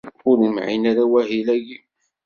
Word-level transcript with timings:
Ur 0.29 0.37
imɛin 0.47 0.83
ara 0.91 1.03
wahil-agi. 1.11 1.79